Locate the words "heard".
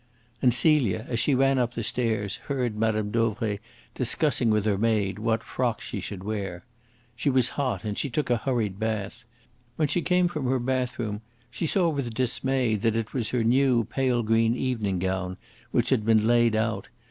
2.47-2.75